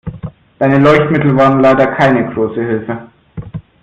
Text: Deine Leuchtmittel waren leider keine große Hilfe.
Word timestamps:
Deine 0.57 0.79
Leuchtmittel 0.79 1.37
waren 1.37 1.59
leider 1.61 1.85
keine 1.95 2.33
große 2.33 2.59
Hilfe. 2.59 3.07